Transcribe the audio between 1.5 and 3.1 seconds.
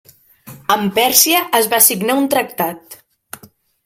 es va signar un tractat.